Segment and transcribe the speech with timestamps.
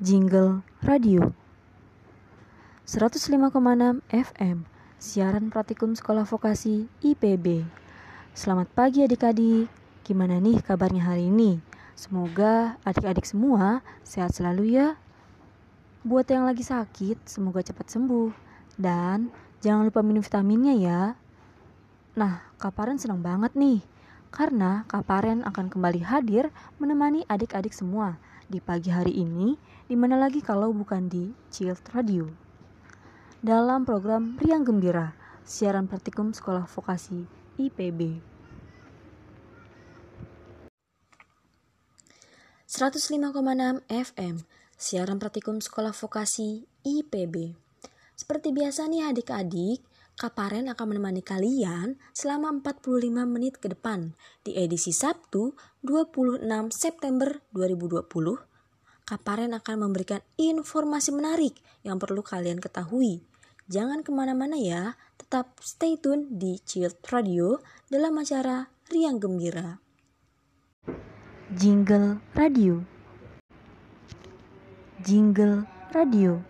[0.00, 1.36] Jingle Radio.
[2.88, 3.52] 105,6
[4.08, 4.64] FM
[4.96, 7.68] Siaran Praktikum Sekolah Vokasi IPB
[8.32, 9.68] Selamat pagi adik-adik.
[10.00, 11.60] Gimana nih kabarnya hari ini?
[11.92, 14.96] Semoga adik-adik semua sehat selalu ya.
[16.00, 18.32] Buat yang lagi sakit, semoga cepat sembuh.
[18.80, 19.28] Dan
[19.60, 21.00] jangan lupa minum vitaminnya ya.
[22.16, 23.84] Nah, Kaparen senang banget nih
[24.32, 26.48] karena Kaparen akan kembali hadir
[26.80, 28.16] menemani adik-adik semua
[28.50, 29.54] di pagi hari ini,
[29.86, 32.26] di mana lagi kalau bukan di Child Radio.
[33.38, 35.14] Dalam program Riang Gembira,
[35.46, 37.30] siaran praktikum Sekolah Vokasi
[37.62, 38.18] IPB.
[42.66, 44.42] 105,6 FM,
[44.74, 47.54] siaran praktikum Sekolah Vokasi IPB.
[48.18, 49.80] Seperti biasa nih adik-adik,
[50.20, 54.12] Kaparen akan menemani kalian selama 45 menit ke depan
[54.44, 56.44] di edisi Sabtu 26
[56.76, 58.49] September 2020.
[59.10, 63.26] Kaparen akan memberikan informasi menarik yang perlu kalian ketahui.
[63.66, 67.58] Jangan ke mana-mana ya, tetap stay tune di Child Radio
[67.90, 69.82] dalam acara Riang Gembira.
[71.50, 72.86] Jingle Radio
[75.02, 76.46] Jingle Radio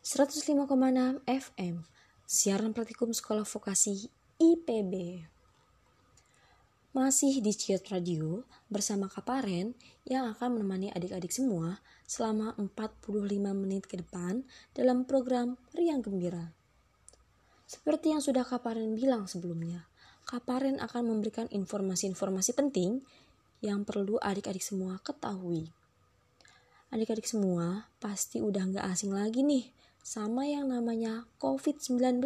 [0.00, 1.84] 105,6 FM
[2.24, 4.08] Siaran Praktikum Sekolah Vokasi
[4.40, 5.20] IPB.
[6.96, 9.76] Masih di Ciat Radio bersama Kaparen
[10.08, 13.12] yang akan menemani adik-adik semua selama 45
[13.52, 14.40] menit ke depan
[14.72, 16.56] dalam program Riang Gembira.
[17.68, 19.84] Seperti yang sudah Kaparen bilang sebelumnya,
[20.24, 23.04] Kaparen akan memberikan informasi-informasi penting
[23.60, 25.68] yang perlu adik-adik semua ketahui.
[26.88, 29.68] Adik-adik semua pasti udah nggak asing lagi nih
[30.00, 32.24] sama yang namanya COVID-19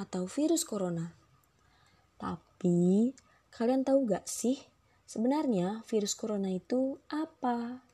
[0.00, 1.12] atau virus corona.
[2.16, 3.12] Tapi,
[3.54, 4.58] kalian tahu gak sih
[5.06, 7.86] sebenarnya virus corona itu apa?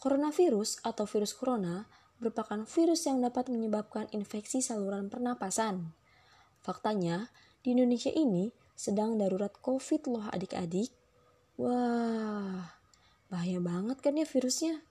[0.00, 1.84] Coronavirus atau virus corona
[2.16, 5.92] merupakan virus yang dapat menyebabkan infeksi saluran pernapasan.
[6.64, 7.28] Faktanya,
[7.60, 10.88] di Indonesia ini sedang darurat COVID loh adik-adik.
[11.60, 12.72] Wah,
[13.28, 14.87] bahaya banget kan ya virusnya?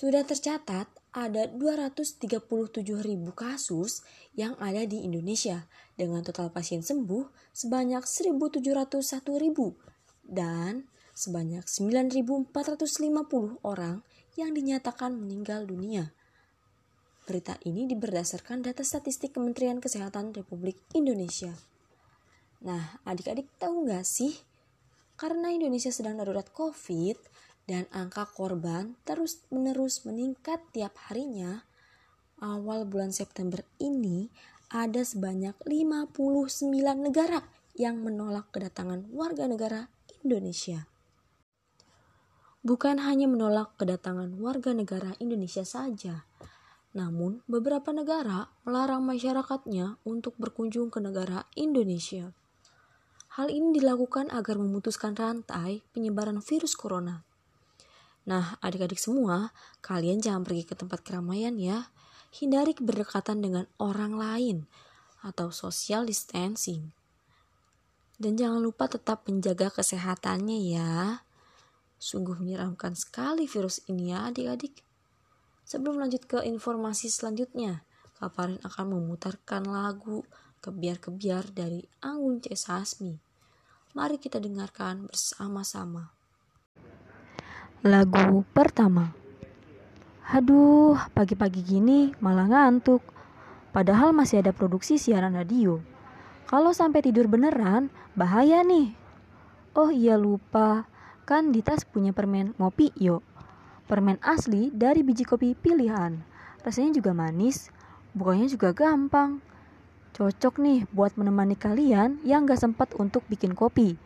[0.00, 2.24] Sudah tercatat ada 237.000
[3.36, 4.00] kasus
[4.32, 8.96] yang ada di Indonesia dengan total pasien sembuh sebanyak 1.701.000
[10.24, 14.00] dan sebanyak 9.450 orang
[14.40, 16.16] yang dinyatakan meninggal dunia.
[17.28, 21.52] Berita ini berdasarkan data statistik Kementerian Kesehatan Republik Indonesia.
[22.64, 24.32] Nah, adik-adik tahu nggak sih?
[25.20, 27.20] Karena Indonesia sedang darurat COVID,
[27.70, 31.62] dan angka korban terus-menerus meningkat tiap harinya,
[32.42, 34.26] awal bulan September ini
[34.74, 36.10] ada sebanyak 59
[36.98, 37.46] negara
[37.78, 39.86] yang menolak kedatangan warga negara
[40.26, 40.90] Indonesia.
[42.66, 46.26] Bukan hanya menolak kedatangan warga negara Indonesia saja,
[46.90, 52.34] namun beberapa negara melarang masyarakatnya untuk berkunjung ke negara Indonesia.
[53.38, 57.29] Hal ini dilakukan agar memutuskan rantai penyebaran virus corona.
[58.28, 61.88] Nah, adik-adik semua, kalian jangan pergi ke tempat keramaian ya.
[62.30, 64.56] Hindari berdekatan dengan orang lain
[65.24, 66.92] atau social distancing.
[68.20, 71.24] Dan jangan lupa tetap menjaga kesehatannya ya.
[71.96, 74.84] Sungguh menyeramkan sekali virus ini ya adik-adik.
[75.64, 77.84] Sebelum lanjut ke informasi selanjutnya,
[78.20, 80.20] Kaparin akan memutarkan lagu
[80.60, 82.52] Kebiar-kebiar dari Anggun C.
[82.52, 83.16] Sasmi.
[83.96, 86.12] Mari kita dengarkan bersama-sama.
[87.80, 89.08] Lagu pertama.
[90.28, 93.00] Aduh, pagi-pagi gini malah ngantuk.
[93.72, 95.80] Padahal masih ada produksi siaran radio.
[96.44, 98.92] Kalau sampai tidur beneran, bahaya nih.
[99.72, 100.84] Oh iya lupa,
[101.24, 103.24] kan di tas punya permen ngopi yuk.
[103.88, 106.20] Permen asli dari biji kopi pilihan.
[106.60, 107.72] Rasanya juga manis,
[108.12, 109.40] bukanya juga gampang.
[110.12, 113.96] Cocok nih buat menemani kalian yang gak sempat untuk bikin kopi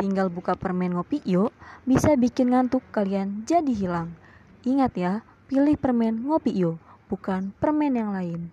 [0.00, 1.52] Tinggal buka permen ngopi yuk,
[1.84, 4.16] bisa bikin ngantuk kalian jadi hilang.
[4.64, 5.12] Ingat ya,
[5.50, 6.80] pilih permen ngopi yuk,
[7.12, 8.48] bukan permen yang lain.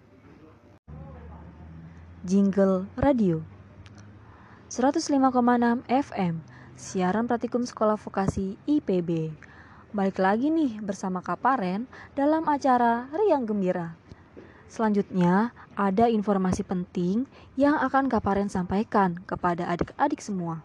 [2.20, 3.48] Jingle Radio
[4.68, 6.44] 105,6 FM
[6.76, 9.32] Siaran Praktikum Sekolah Vokasi IPB
[9.96, 11.88] Balik lagi nih bersama Kaparen
[12.20, 13.96] dalam acara Riang Gembira
[14.70, 17.26] Selanjutnya, ada informasi penting
[17.58, 20.62] yang akan Kaparen sampaikan kepada adik-adik semua.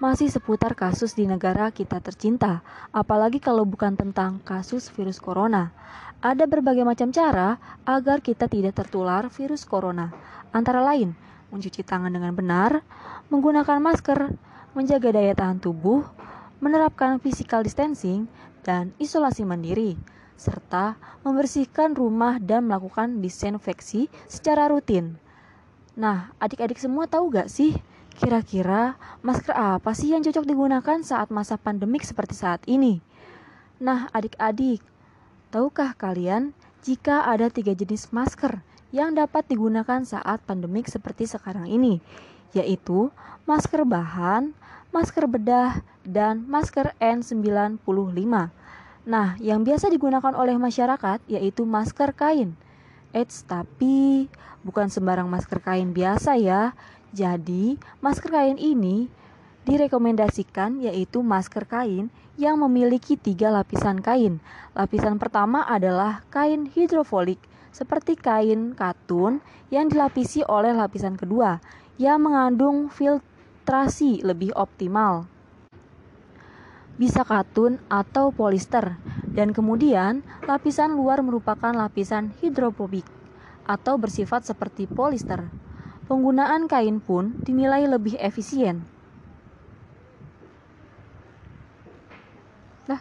[0.00, 5.76] Masih seputar kasus di negara kita tercinta, apalagi kalau bukan tentang kasus virus corona.
[6.24, 10.08] Ada berbagai macam cara agar kita tidak tertular virus corona,
[10.56, 11.12] antara lain
[11.50, 12.80] mencuci tangan dengan benar,
[13.28, 14.32] menggunakan masker,
[14.72, 16.06] menjaga daya tahan tubuh,
[16.62, 18.30] menerapkan physical distancing,
[18.62, 19.98] dan isolasi mandiri,
[20.38, 25.18] serta membersihkan rumah dan melakukan disinfeksi secara rutin.
[25.98, 27.76] Nah, adik-adik semua tahu gak sih
[28.16, 32.98] Kira-kira masker apa sih yang cocok digunakan saat masa pandemik seperti saat ini?
[33.80, 34.82] Nah, adik-adik,
[35.54, 38.60] tahukah kalian jika ada tiga jenis masker
[38.90, 42.02] yang dapat digunakan saat pandemik seperti sekarang ini,
[42.52, 43.14] yaitu
[43.46, 44.52] masker bahan,
[44.90, 48.50] masker bedah, dan masker N95.
[49.06, 52.52] Nah, yang biasa digunakan oleh masyarakat yaitu masker kain.
[53.10, 54.30] Eits, tapi
[54.62, 56.76] bukan sembarang masker kain biasa ya.
[57.10, 59.10] Jadi, masker kain ini
[59.66, 62.06] direkomendasikan yaitu masker kain
[62.38, 64.38] yang memiliki tiga lapisan kain.
[64.78, 67.42] Lapisan pertama adalah kain hidrofolik,
[67.74, 69.42] seperti kain katun
[69.74, 71.58] yang dilapisi oleh lapisan kedua,
[71.98, 75.26] yang mengandung filtrasi lebih optimal.
[76.94, 79.02] Bisa katun atau polister,
[79.34, 83.04] dan kemudian lapisan luar merupakan lapisan hidrofobik
[83.66, 85.50] atau bersifat seperti polister
[86.10, 88.82] penggunaan kain pun dinilai lebih efisien.
[92.90, 92.98] Nah,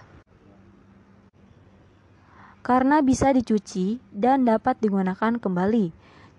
[2.62, 5.90] karena bisa dicuci dan dapat digunakan kembali.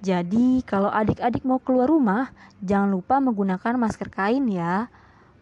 [0.00, 2.30] Jadi, kalau adik-adik mau keluar rumah,
[2.62, 4.86] jangan lupa menggunakan masker kain ya.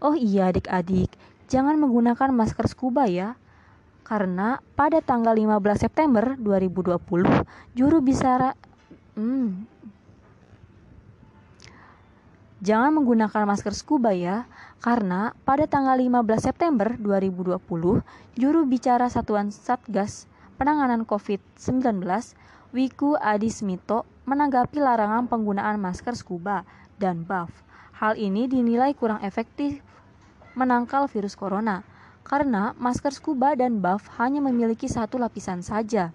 [0.01, 1.13] Oh iya adik-adik,
[1.47, 3.37] jangan menggunakan masker scuba ya.
[4.01, 6.97] Karena pada tanggal 15 September 2020,
[7.77, 8.57] juru bicara
[9.15, 9.78] hmm,
[12.59, 14.51] Jangan menggunakan masker scuba ya,
[14.83, 17.55] karena pada tanggal 15 September 2020,
[18.35, 20.27] juru bicara Satuan Satgas
[20.59, 22.03] Penanganan COVID-19,
[22.75, 26.67] Wiku Adismito, menanggapi larangan penggunaan masker scuba
[26.99, 27.63] dan buff.
[27.95, 29.79] Hal ini dinilai kurang efektif
[30.59, 31.87] menangkal virus corona,
[32.27, 36.11] karena masker scuba dan buff hanya memiliki satu lapisan saja.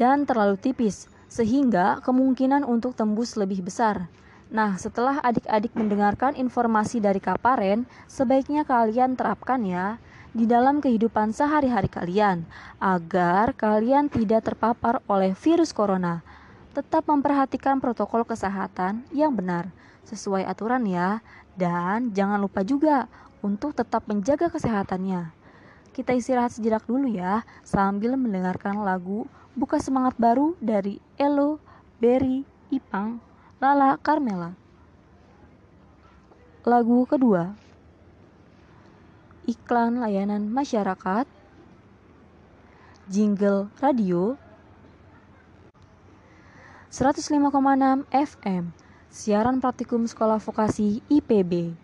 [0.00, 4.08] Dan terlalu tipis, sehingga kemungkinan untuk tembus lebih besar.
[4.48, 10.00] Nah, setelah adik-adik mendengarkan informasi dari Kaparen, sebaiknya kalian terapkan ya
[10.32, 12.48] di dalam kehidupan sehari-hari kalian
[12.82, 16.24] agar kalian tidak terpapar oleh virus corona.
[16.74, 19.70] Tetap memperhatikan protokol kesehatan yang benar
[20.06, 21.22] sesuai aturan ya
[21.54, 23.06] dan jangan lupa juga
[23.46, 25.30] untuk tetap menjaga kesehatannya.
[25.90, 31.58] Kita istirahat sejenak dulu ya sambil mendengarkan lagu Buka Semangat Baru dari Elo,
[31.98, 33.18] Berry, Ipang,
[33.58, 34.54] Lala, Carmela.
[36.62, 37.58] Lagu kedua.
[39.50, 41.26] Iklan layanan masyarakat.
[43.10, 44.38] Jingle radio.
[46.90, 48.74] 105,6 FM
[49.10, 51.74] Siaran praktikum sekolah vokasi IPB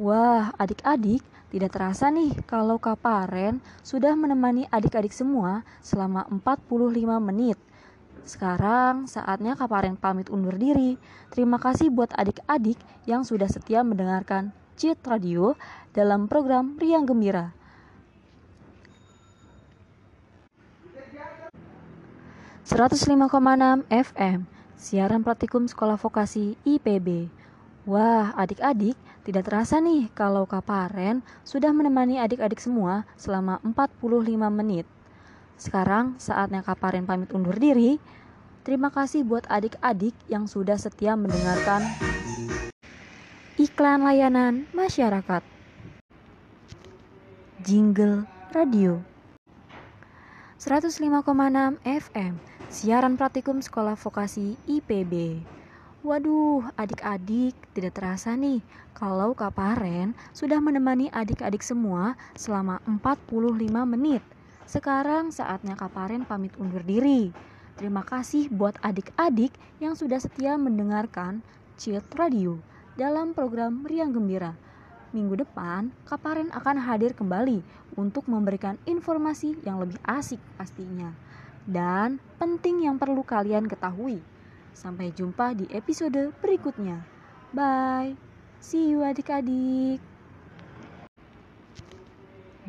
[0.00, 6.68] Wah, adik-adik, tidak terasa nih kalau Kaparen sudah menemani adik-adik semua selama 45
[7.24, 7.56] menit.
[8.28, 11.00] Sekarang saatnya Kaparen pamit undur diri.
[11.32, 12.76] Terima kasih buat adik-adik
[13.08, 15.56] yang sudah setia mendengarkan Cit Radio
[15.96, 17.56] dalam program Riang Gembira.
[22.68, 24.44] ...105,6 FM,
[24.76, 27.32] siaran praktikum sekolah vokasi IPB.
[27.88, 28.92] Wah, adik-adik,
[29.26, 34.04] tidak terasa nih kalau Kaparen sudah menemani adik-adik semua selama 45
[34.50, 34.86] menit.
[35.58, 37.98] Sekarang saatnya Kaparen pamit undur diri.
[38.62, 41.82] Terima kasih buat adik-adik yang sudah setia mendengarkan
[43.58, 45.42] iklan layanan masyarakat.
[47.58, 48.22] Jingle
[48.54, 49.02] Radio
[50.62, 52.38] 105,6 FM
[52.70, 55.42] Siaran Praktikum Sekolah Vokasi IPB
[56.06, 58.62] Waduh, adik-adik, tidak terasa nih
[58.94, 63.26] kalau Kaparen sudah menemani adik-adik semua selama 45
[63.82, 64.22] menit.
[64.62, 67.34] Sekarang saatnya Kaparen pamit undur diri.
[67.74, 69.50] Terima kasih buat adik-adik
[69.82, 71.42] yang sudah setia mendengarkan
[71.74, 72.62] Child Radio
[72.94, 74.54] dalam program Riang Gembira.
[75.10, 77.66] Minggu depan, Kaparen akan hadir kembali
[77.98, 81.10] untuk memberikan informasi yang lebih asik pastinya.
[81.66, 84.22] Dan penting yang perlu kalian ketahui,
[84.78, 87.02] Sampai jumpa di episode berikutnya.
[87.50, 88.14] Bye.
[88.62, 89.98] See you adik-adik.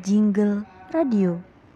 [0.02, 1.49] Jingle Radio